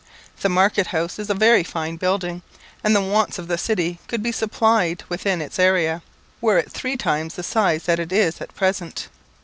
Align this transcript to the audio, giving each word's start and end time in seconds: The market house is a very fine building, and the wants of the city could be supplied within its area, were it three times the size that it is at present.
The 0.41 0.49
market 0.49 0.87
house 0.87 1.19
is 1.19 1.29
a 1.29 1.35
very 1.35 1.61
fine 1.63 1.97
building, 1.97 2.41
and 2.83 2.95
the 2.95 3.03
wants 3.03 3.37
of 3.37 3.47
the 3.47 3.55
city 3.55 3.99
could 4.07 4.23
be 4.23 4.31
supplied 4.31 5.03
within 5.09 5.43
its 5.43 5.59
area, 5.59 6.01
were 6.41 6.57
it 6.57 6.71
three 6.71 6.97
times 6.97 7.35
the 7.35 7.43
size 7.43 7.83
that 7.83 7.99
it 7.99 8.11
is 8.11 8.41
at 8.41 8.55
present. 8.55 9.09